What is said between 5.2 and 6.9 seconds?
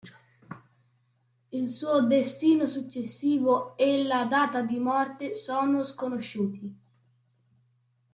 sono sconosciuti.